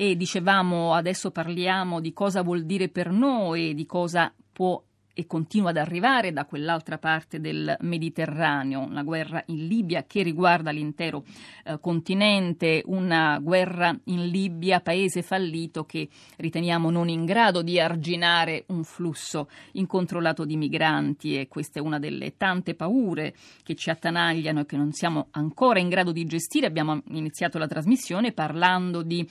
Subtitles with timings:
[0.00, 4.80] E dicevamo adesso parliamo di cosa vuol dire per noi, di cosa può
[5.12, 10.70] e continua ad arrivare da quell'altra parte del Mediterraneo, una guerra in Libia che riguarda
[10.70, 11.24] l'intero
[11.64, 18.66] eh, continente, una guerra in Libia, paese fallito che riteniamo non in grado di arginare
[18.68, 23.34] un flusso incontrollato di migranti e questa è una delle tante paure
[23.64, 26.68] che ci attanagliano e che non siamo ancora in grado di gestire.
[26.68, 29.28] Abbiamo iniziato la trasmissione parlando di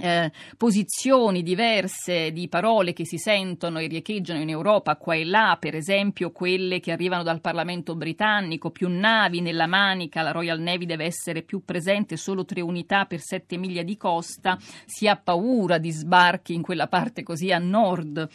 [0.00, 5.56] eh, posizioni diverse di parole che si sentono e riecheggiano in Europa qua e là,
[5.58, 10.86] per esempio quelle che arrivano dal Parlamento britannico, più navi nella manica, la Royal Navy
[10.86, 15.78] deve essere più presente, solo tre unità per sette miglia di costa, si ha paura
[15.78, 18.28] di sbarchi in quella parte così a nord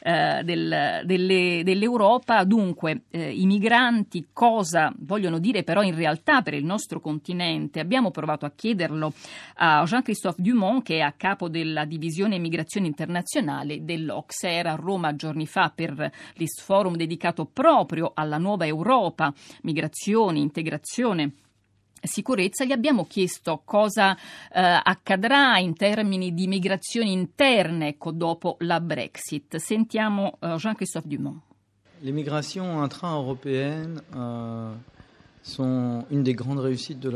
[0.00, 2.44] eh, del, delle, dell'Europa.
[2.44, 7.80] Dunque, eh, i migranti cosa vogliono dire però in realtà per il nostro continente?
[7.80, 9.12] Abbiamo provato a chiederlo
[9.56, 14.48] a Jean-Christophe Dumont, che è a capo della divisione migrazione internazionale dell'Ocse.
[14.48, 15.92] Era a Roma giorni fa per
[16.34, 21.32] l'East Forum dedicato proprio alla nuova Europa, migrazione, integrazione
[22.00, 28.80] sicurezza, gli abbiamo chiesto cosa eh, accadrà in termini di migrazioni interne ecco, dopo la
[28.80, 29.56] Brexit.
[29.56, 31.40] Sentiamo eh, Jean-Christophe Dumont.
[32.00, 34.72] Les migrations intra-européennes euh,
[35.42, 37.10] sont une des grandes réussites de.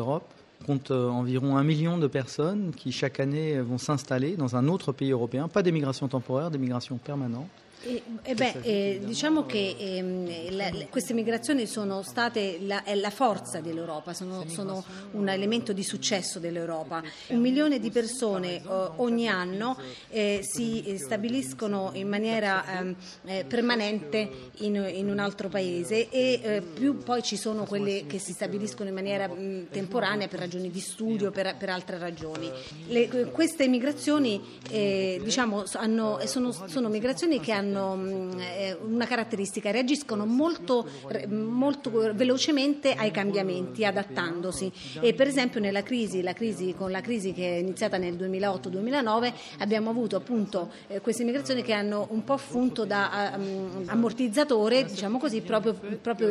[0.62, 4.92] Compte euh, environ un million de personnes qui chaque année vont s'installer dans un autre
[4.92, 7.48] pays européen, pas des migrations temporaires, des migrations permanentes.
[7.84, 13.60] Eh, eh beh, eh, diciamo che eh, la, queste migrazioni sono state la, la forza
[13.60, 17.02] dell'Europa, sono, sono, un elemento di successo dell'Europa.
[17.28, 18.62] Un milione di persone
[18.96, 19.76] ogni anno
[20.10, 26.62] eh, si stabiliscono in maniera ehm, eh, permanente in, in, un altro paese e eh,
[26.62, 30.80] più poi ci sono quelle che si stabiliscono in maniera mh, temporanea per ragioni di
[30.80, 32.48] studio, per, per altre ragioni.
[32.86, 39.70] Le, queste migrazioni diciamo, hanno, sono, sono migrazioni che hanno hanno mm, eh, una caratteristica,
[39.70, 40.86] reagiscono molto,
[41.28, 44.70] molto, velocemente ai cambiamenti, adattandosi.
[45.00, 49.32] E per esempio nella crisi, la crisi, con la crisi che è iniziata nel 2008-2009
[49.58, 55.18] abbiamo avuto appunto eh, queste migrazioni che hanno un po' funto da um, ammortizzatore, diciamo
[55.18, 56.30] così, proprio, proprio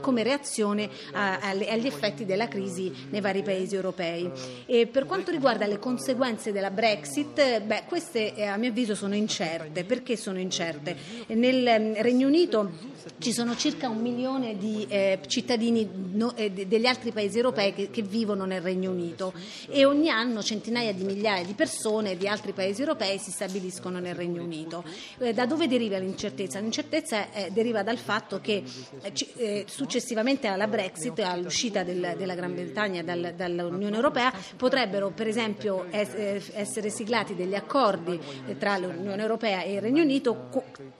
[0.00, 4.30] come reazione agli effetti della crisi nei vari paesi europei.
[4.66, 9.14] E per quanto riguarda le conseguenze della Brexit, beh, queste eh, a mio avviso sono
[9.14, 9.84] incerte.
[9.84, 10.79] Perché sono incerte?
[10.80, 10.96] Forte.
[11.34, 12.70] Nel ehm, Regno Unito
[13.18, 17.90] ci sono circa un milione di eh, cittadini no, eh, degli altri paesi europei che,
[17.90, 19.32] che, vivono nel Regno Unito
[19.68, 24.14] e ogni anno centinaia di migliaia di persone di altri paesi europei si stabiliscono nel
[24.14, 24.84] Regno Unito.
[25.18, 26.58] Eh, da dove deriva l'incertezza?
[26.58, 28.62] L'incertezza eh, deriva dal fatto che
[29.02, 35.28] eh, eh, successivamente alla Brexit all'uscita del, della Gran Bretagna dal, dall'Unione Europea potrebbero per
[35.28, 38.18] esempio essere siglati degli accordi
[38.58, 40.48] tra l'Unione Europea e il Regno Unito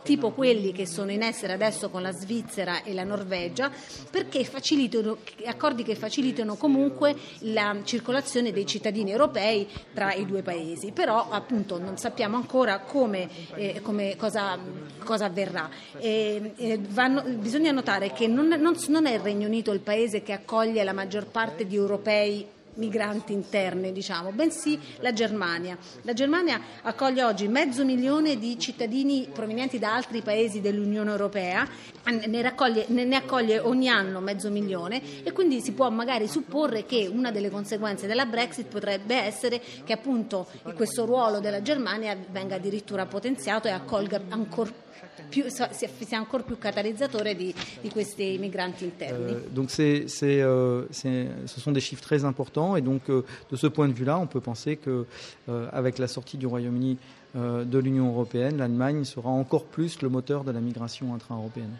[0.02, 3.70] tipo quelli che sono in essere adesso con la Svizzera e la Norvegia,
[4.10, 4.48] perché
[5.46, 10.92] accordi che facilitano comunque la circolazione dei cittadini europei tra i due paesi.
[10.92, 14.58] Però appunto non sappiamo ancora come, eh, come cosa,
[15.04, 15.68] cosa, avverrà.
[15.98, 20.22] E, eh, vanno, bisogna notare che non, non, non è il Regno Unito il paese
[20.22, 22.46] che accoglie la maggior parte di europei
[22.80, 25.78] migranti interne, diciamo, bensì la Germania.
[26.02, 31.68] La Germania accoglie oggi mezzo milione di cittadini provenienti da altri paesi dell'Unione Europea,
[32.26, 37.06] ne, raccoglie, ne accoglie ogni anno mezzo milione e quindi si può magari supporre che
[37.06, 43.04] una delle conseguenze della Brexit potrebbe essere che appunto questo ruolo della Germania venga addirittura
[43.06, 44.89] potenziato e accolga ancora più,
[49.50, 50.04] donc ce
[51.46, 54.40] sont des chiffres très importants et donc euh, de ce point de vue-là, on peut
[54.40, 55.06] penser que
[55.48, 56.98] euh, avec la sortie du Royaume-Uni
[57.36, 61.72] euh, de l'Union européenne, l'Allemagne sera encore plus le moteur de la migration intra-européenne.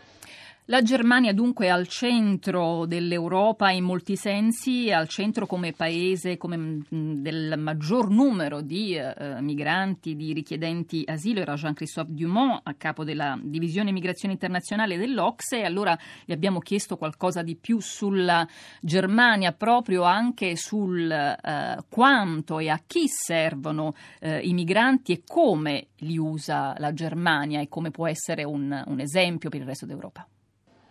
[0.71, 6.57] La Germania dunque è al centro dell'Europa in molti sensi, al centro come paese come
[6.57, 13.03] mm, del maggior numero di eh, migranti, di richiedenti asilo, era Jean-Christophe Dumont a capo
[13.03, 18.47] della divisione migrazione internazionale dell'Ocse e allora gli abbiamo chiesto qualcosa di più sulla
[18.81, 25.89] Germania, proprio anche sul eh, quanto e a chi servono eh, i migranti e come
[25.97, 30.25] li usa la Germania e come può essere un, un esempio per il resto d'Europa.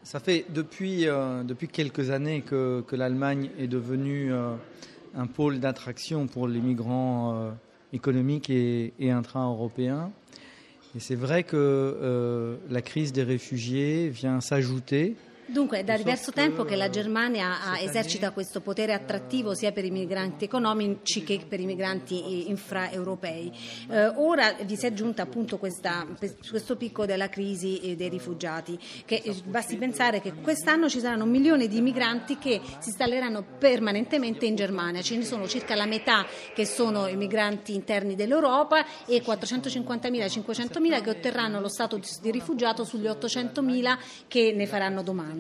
[0.04, 4.56] Ça fait depuis, euh, depuis quelques années que, l'Allemagne est devenue euh,
[5.14, 7.52] un pôle d'attraction pour les migrants euh,
[7.92, 10.12] économiques et, et intra-européens.
[10.96, 15.16] Et c'est vrai que la crise des réfugiés vient s'ajouter
[15.52, 19.90] Dunque è da diverso tempo che la Germania esercita questo potere attrattivo sia per i
[19.90, 23.52] migranti economici che per i migranti infraeuropei.
[23.90, 26.06] Eh, ora vi si è aggiunta appunto questa,
[26.48, 31.32] questo picco della crisi dei rifugiati, che eh, basti pensare che quest'anno ci saranno un
[31.32, 36.28] milione di migranti che si installeranno permanentemente in Germania, ce ne sono circa la metà
[36.54, 43.08] che sono i migranti interni dell'Europa e 450.000-500.000 che otterranno lo status di rifugiato sugli
[43.08, 43.98] 800.000
[44.28, 45.39] che ne faranno domanda.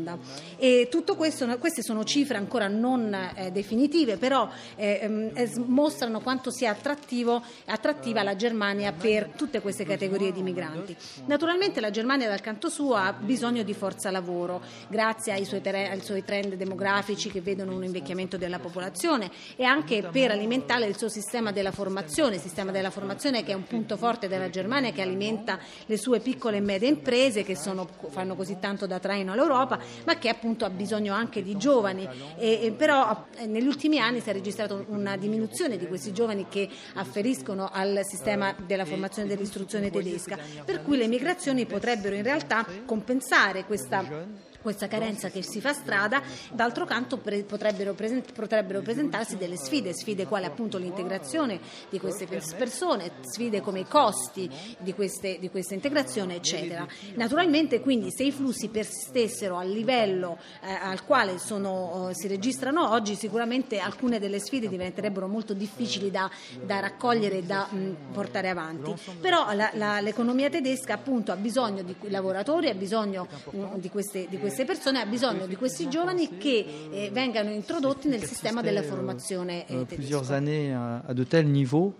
[0.57, 6.51] E tutto questo, queste sono cifre ancora non eh, definitive, però eh, ehm, mostrano quanto
[6.51, 10.95] sia attrattiva la Germania per tutte queste categorie di migranti.
[11.25, 16.01] Naturalmente la Germania dal canto suo ha bisogno di forza lavoro, grazie ai suoi, ai
[16.01, 21.09] suoi trend demografici che vedono un invecchiamento della popolazione e anche per alimentare il suo
[21.09, 25.59] sistema della formazione, sistema della formazione che è un punto forte della Germania che alimenta
[25.85, 30.17] le sue piccole e medie imprese che sono, fanno così tanto da traino all'Europa, ma
[30.17, 32.07] che appunto ha bisogno anche di giovani.
[32.37, 36.47] E, e però eh, negli ultimi anni si è registrata una diminuzione di questi giovani
[36.49, 42.23] che afferiscono al sistema della formazione e dell'istruzione tedesca, per cui le migrazioni potrebbero in
[42.23, 46.21] realtà compensare questa questa carenza che si fa strada,
[46.51, 51.59] d'altro canto pre- potrebbero, present- potrebbero, presentarsi delle sfide, sfide quali appunto l'integrazione
[51.89, 56.87] di queste persone, sfide come i costi di, queste, di questa integrazione, eccetera.
[57.15, 62.91] Naturalmente quindi se i flussi persistessero al livello eh, al quale sono, eh, si registrano
[62.91, 66.29] oggi, sicuramente alcune delle sfide diventerebbero molto difficili da,
[66.63, 68.93] da raccogliere e da mh, portare avanti.
[69.19, 74.27] Però la, la, l'economia tedesca appunto ha bisogno di lavoratori, ha bisogno mh, di queste,
[74.29, 78.81] di queste persone, ha bisogno di questi giovani che eh, vengano introdotti nel sistema della
[78.81, 81.93] formazione eh, Plusieurs années à, à, de tels niveaux,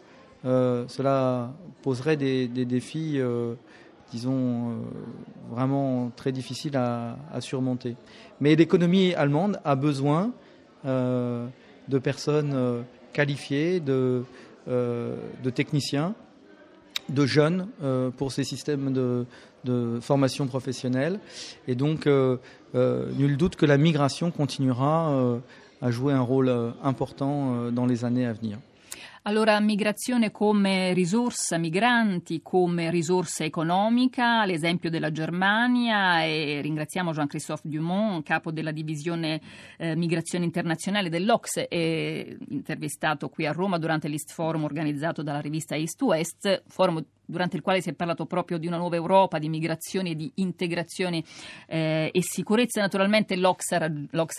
[0.45, 1.53] euh, cela
[1.83, 3.53] poserait des, des défis, euh,
[4.11, 4.75] disons, euh,
[5.51, 7.95] vraiment très difficiles à, à, surmonter.
[8.39, 10.31] Mais l'économie allemande a besoin
[10.85, 11.45] euh,
[11.87, 12.81] de personnes euh,
[13.13, 14.23] qualifiées, de,
[14.67, 16.15] euh, de techniciens,
[17.09, 17.67] de jeunes
[18.17, 19.25] pour ces systèmes de,
[20.01, 21.19] formation professionnelle.
[21.67, 22.37] Et donc, euh,
[22.75, 25.39] euh, nul doute que la migration continuera euh,
[25.81, 26.51] à jouer un rôle
[26.83, 28.57] important dans les années à venir.
[29.23, 38.25] Allora, migrazione come risorsa, migranti come risorsa economica, l'esempio della Germania e ringraziamo Jean-Christophe Dumont,
[38.25, 39.41] capo della divisione
[39.77, 46.01] eh, migrazione internazionale dell'Ox, intervistato qui a Roma durante l'East Forum organizzato dalla rivista East
[46.01, 50.15] West, forum durante il quale si è parlato proprio di una nuova Europa, di migrazione,
[50.15, 51.23] di integrazione
[51.67, 52.81] eh, e sicurezza.
[52.81, 53.75] Naturalmente l'Ox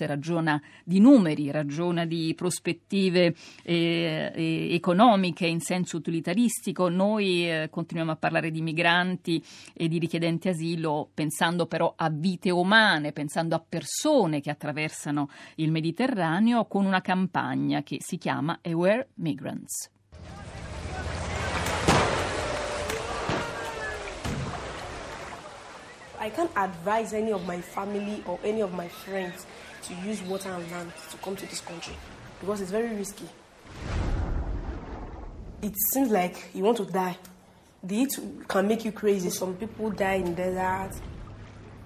[0.07, 6.89] ragiona di numeri, ragiona di prospettive eh, economiche in senso utilitaristico.
[6.89, 12.51] Noi eh, continuiamo a parlare di migranti e di richiedenti asilo pensando però a vite
[12.51, 19.11] umane, pensando a persone che attraversano il Mediterraneo con una campagna che si chiama Aware
[19.15, 20.00] Migrants.
[26.21, 29.47] I can't advise any of my family or any of my friends
[29.85, 31.95] to use water and land to come to this country
[32.41, 33.27] because it's very risky.
[35.63, 37.17] It seems like you want to die.
[37.83, 39.31] The heat can make you crazy.
[39.31, 40.91] Some people die in desert.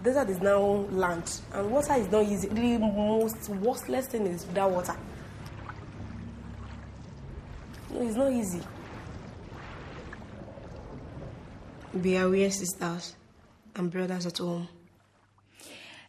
[0.02, 0.60] Desert is now
[0.90, 2.48] land, and water is not easy.
[2.48, 4.96] The most worthless thing is that water.
[7.94, 8.60] It's not easy.
[12.02, 13.14] Be aware, sisters.
[13.76, 14.68] And brothers at home.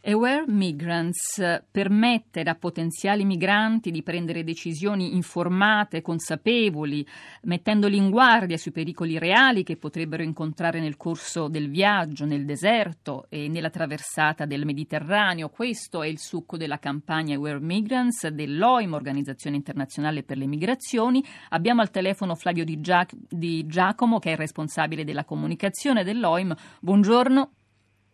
[0.07, 7.03] Aware Migrants permette a potenziali migranti di prendere decisioni informate, consapevoli,
[7.45, 13.25] mettendoli in guardia sui pericoli reali che potrebbero incontrare nel corso del viaggio, nel deserto
[13.29, 15.50] e nella traversata del Mediterraneo.
[15.50, 21.25] Questo è il succo della campagna Aware Migrants dell'OIM, Organizzazione Internazionale per le Migrazioni.
[21.50, 22.79] Abbiamo al telefono Flavio Di,
[23.65, 26.55] Giacomo, che è il responsabile della comunicazione dell'OIM.
[26.79, 27.50] Buongiorno.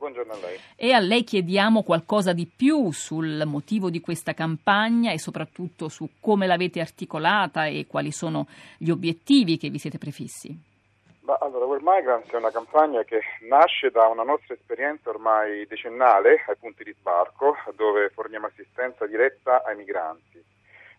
[0.02, 0.60] Buongiorno a lei.
[0.76, 6.14] E a lei chiediamo qualcosa di più sul motivo di questa campagna e soprattutto su
[6.20, 8.48] come l'avete articolata e quali sono
[8.80, 10.58] gli obiettivi che vi siete prefissi.
[11.20, 16.44] Ma allora, World Migrants è una campagna che nasce da una nostra esperienza ormai decennale
[16.48, 20.44] ai punti di sbarco, dove forniamo assistenza diretta ai migranti.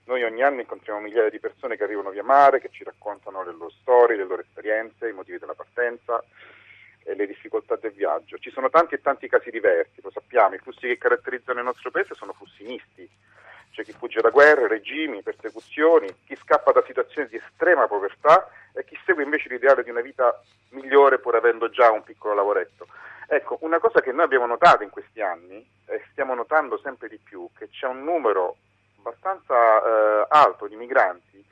[0.04, 3.50] Noi ogni anno incontriamo migliaia di persone che arrivano via mare, che ci raccontano le
[3.50, 6.23] loro storie, le loro esperienze, i motivi della partenza,
[7.04, 8.38] le difficoltà del viaggio.
[8.38, 11.90] Ci sono tanti e tanti casi diversi, lo sappiamo, i flussi che caratterizzano il nostro
[11.90, 13.09] paese sono flussi misti,
[13.73, 18.85] c'è chi fugge da guerre, regimi, persecuzioni, chi scappa da situazioni di estrema povertà e
[18.85, 20.40] chi segue invece l'ideale di una vita
[20.71, 22.87] migliore pur avendo già un piccolo lavoretto.
[23.26, 27.18] Ecco, una cosa che noi abbiamo notato in questi anni, e stiamo notando sempre di
[27.18, 28.56] più, che c'è un numero
[28.99, 31.42] abbastanza eh, alto di migranti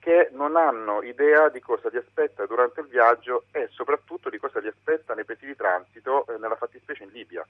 [0.00, 4.58] che non hanno idea di cosa li aspetta durante il viaggio e soprattutto di cosa
[4.58, 7.46] li aspetta nei paesi di transito, eh, nella fattispecie in Libia,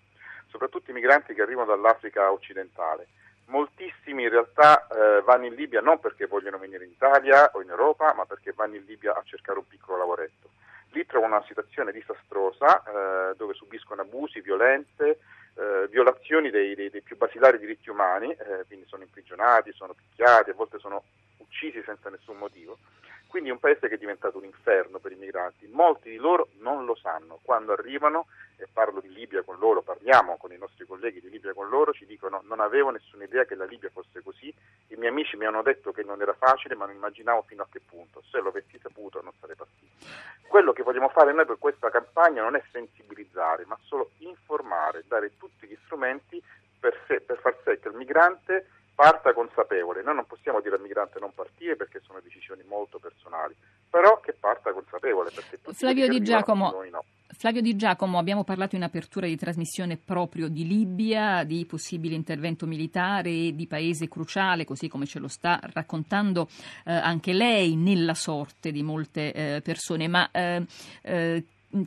[0.49, 3.07] soprattutto i migranti che arrivano dall'Africa occidentale.
[3.47, 7.71] Moltissimi in realtà eh, vanno in Libia non perché vogliono venire in Italia o in
[7.71, 10.51] Europa, ma perché vanno in Libia a cercare un piccolo lavoretto.
[10.91, 15.19] Lì trovano una situazione disastrosa eh, dove subiscono abusi, violenze,
[15.55, 20.51] eh, violazioni dei, dei, dei, più basilari diritti umani, eh, quindi sono imprigionati, sono picchiati,
[20.51, 21.05] a volte sono
[21.51, 22.79] uccisi senza nessun motivo.
[23.27, 25.69] Quindi è un paese che è diventato un inferno per i migranti.
[25.69, 27.39] Molti di loro non lo sanno.
[27.43, 28.27] Quando arrivano,
[28.57, 31.93] e parlo di Libia con loro, parliamo con i nostri colleghi di Libia con loro,
[31.93, 34.53] ci dicono non avevo nessuna idea che la Libia fosse così.
[34.89, 37.69] I miei amici mi hanno detto che non era facile, ma non immaginavo fino a
[37.71, 38.21] che punto.
[38.29, 40.07] Se lo avessi saputo non sarei partito.
[40.49, 45.37] Quello che vogliamo fare noi per questa campagna non è sensibilizzare, ma solo informare, dare
[45.39, 46.43] tutti gli strumenti
[46.81, 48.67] per, se, per far sì che il migrante
[49.01, 50.03] parta consapevole.
[50.03, 53.57] Noi non possiamo dire al migrante non partire perché sono decisioni molto personali,
[53.89, 55.31] però che parta consapevole.
[55.73, 56.71] Flavio Di Giacomo.
[56.91, 57.03] No.
[57.29, 62.67] Flavio Di Giacomo, abbiamo parlato in apertura di trasmissione proprio di Libia, di possibile intervento
[62.67, 66.47] militare e di paese cruciale, così come ce lo sta raccontando
[66.85, 70.09] eh, anche lei nella sorte di molte eh, persone.
[70.09, 70.67] Ma eh,
[71.01, 71.45] eh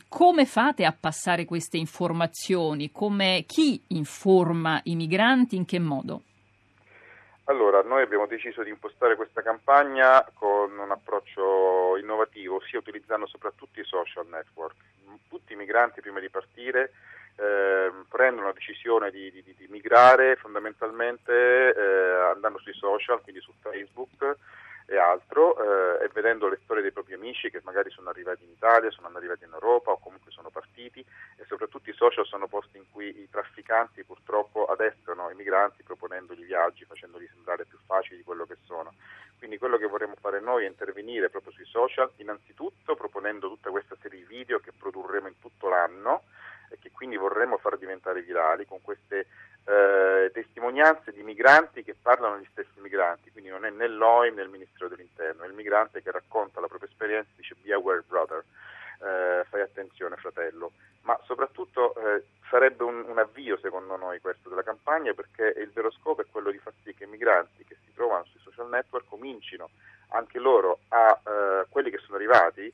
[0.08, 2.90] come fate a passare queste informazioni?
[2.92, 5.58] Come, chi informa i migranti?
[5.58, 6.24] In che modo?
[7.46, 13.82] Allora, noi abbiamo deciso di impostare questa campagna con un approccio innovativo, ossia utilizzando soprattutto
[13.82, 14.76] i social network.
[15.28, 16.94] Tutti i migranti prima di partire
[17.36, 23.52] eh, prendono la decisione di, di, di migrare fondamentalmente eh, andando sui social, quindi su
[23.60, 24.38] Facebook
[24.86, 28.52] e altro, eh, e vedendo le storie dei propri amici che magari sono arrivati in
[28.52, 32.78] Italia, sono arrivati in Europa o comunque sono partiti e soprattutto i social sono posti
[32.78, 38.24] in cui i trafficanti purtroppo adestrano i migranti proponendogli viaggi, facendoli sembrare più facili di
[38.24, 38.94] quello che sono.
[39.38, 43.96] Quindi quello che vorremmo fare noi è intervenire proprio sui social, innanzitutto proponendo tutta questa
[44.02, 46.24] serie di video che produrremo in tutto l'anno
[46.70, 49.28] e che quindi vorremmo far diventare virali con queste
[49.66, 54.42] eh, testimonianze di migranti che parlano gli stessi migranti, quindi non è né l'OIM né
[54.42, 58.04] il Ministero dell'Interno, è il migrante che racconta la propria esperienza e dice be aware
[58.08, 58.44] brother,
[59.04, 64.64] eh, fai attenzione fratello, ma soprattutto eh, sarebbe un, un, avvio secondo noi questo della
[64.64, 67.94] campagna perché il vero scopo è quello di far sì che i migranti che si
[67.94, 69.70] trovano sui social network comincino
[70.10, 72.72] anche loro a eh, quelli che sono arrivati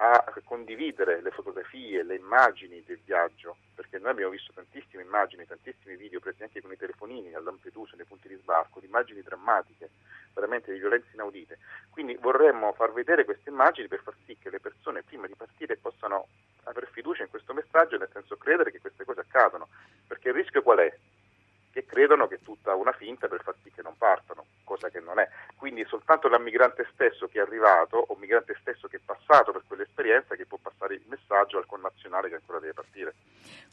[0.00, 5.96] a condividere le fotografie, le immagini del viaggio, perché noi abbiamo visto tantissime immagini, tantissimi
[5.96, 9.90] video presi anche con i telefonini a Lampedusa, nei punti di sbarco, di immagini drammatiche,
[10.38, 11.58] veramente di violenze inaudite.
[11.90, 15.76] Quindi vorremmo far vedere queste immagini per far sì che le persone prima di partire
[15.76, 16.28] possano
[16.64, 19.68] avere fiducia in questo messaggio, nel senso credere che queste cose accadono,
[20.06, 20.96] perché il rischio qual è?
[21.72, 25.00] Che credono che è tutta una finta per far sì che non partano, cosa che
[25.00, 25.28] non è.
[25.56, 29.62] Quindi soltanto l'ammigrante stesso che è arrivato o il migrante stesso che è passato per
[29.66, 33.14] quell'esperienza che può passare il messaggio al connazionale che ancora deve partire.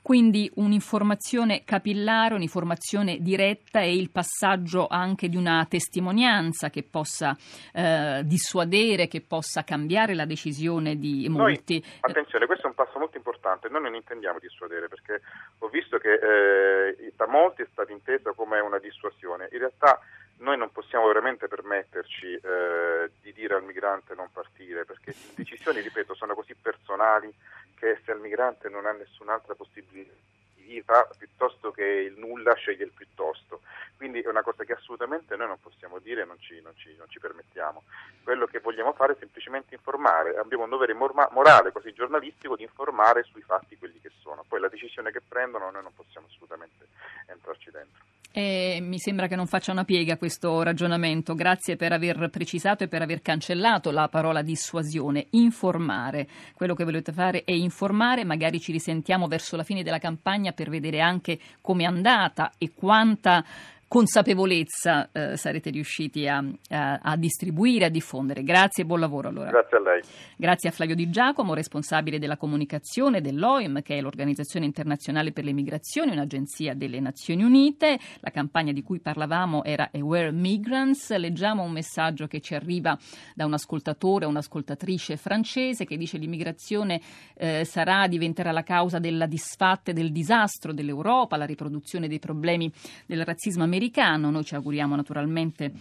[0.06, 7.36] Quindi un'informazione capillare, un'informazione diretta e il passaggio anche di una testimonianza che possa
[7.74, 11.80] eh, dissuadere, che possa cambiare la decisione di molti.
[11.80, 15.22] Noi, attenzione, questo è un passo molto importante, noi non intendiamo dissuadere perché
[15.58, 19.50] ho visto che eh, da molti è stata intesa come una dissuasione.
[19.54, 20.00] In realtà
[20.38, 25.82] noi non possiamo veramente permetterci eh, di dire al migrante non partire, perché le decisioni,
[25.82, 27.34] ripeto, sono così personali
[27.76, 30.12] che se il migrante non ha nessun'altra possibilità
[30.56, 33.62] di vita, piuttosto che il nulla, sceglie il piuttosto.
[33.98, 37.20] Quindi è una cosa che assolutamente noi non possiamo dire non ci, non, non ci,
[37.20, 37.84] permettiamo.
[38.24, 43.24] Quello che vogliamo fare è semplicemente informare, abbiamo un dovere morale, quasi giornalistico, di informare
[43.24, 43.95] sui fatti quelli
[44.26, 44.44] sono.
[44.48, 46.88] Poi la decisione che prendono noi non possiamo assolutamente
[47.28, 48.02] entrarci dentro.
[48.38, 51.36] E mi sembra che non faccia una piega questo ragionamento.
[51.36, 55.28] Grazie per aver precisato e per aver cancellato la parola dissuasione.
[55.30, 56.28] Informare.
[56.54, 60.68] Quello che volete fare è informare, magari ci risentiamo verso la fine della campagna per
[60.70, 63.42] vedere anche come è andata e quanta
[63.88, 68.44] consapevolezza eh, sarete riusciti a, a, a, distribuire, a diffondere.
[68.44, 69.50] Grazie e buon lavoro allora.
[69.50, 70.02] Grazie a lei.
[70.36, 75.54] Grazie a Flavio Di Giacomo, responsabile della comunicazione dell'OIM, che è l'Organizzazione Internazionale per le
[75.54, 78.00] Migrazioni, un'agenzia delle Nazioni Unite.
[78.22, 81.16] La campagna di cui parlavamo era Aware Migrants.
[81.16, 82.98] Leggiamo un messaggio che ci arriva
[83.36, 87.00] da un ascoltatore, un'ascoltatrice francese che dice l'immigrazione
[87.36, 92.72] eh, sarà, diventerà la causa della disfatta e del disastro dell'Europa, la riproduzione dei problemi
[93.06, 94.32] del razzismo americano americano.
[94.32, 95.72] Noi ci auguriamo naturalmente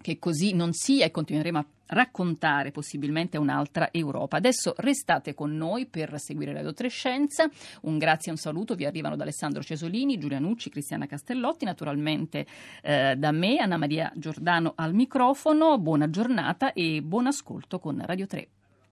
[0.00, 4.36] che così non sia e continueremo a raccontare possibilmente un'altra Europa.
[4.36, 7.48] Adesso restate con noi per seguire Radio Trescenza.
[7.82, 12.46] Un grazie e un saluto vi arrivano da Alessandro Cesolini, Giulia Nucci, Cristiana Castellotti, naturalmente
[12.82, 15.78] eh, da me, Anna Maria Giordano al microfono.
[15.78, 18.48] Buona giornata e buon ascolto con Radio 3.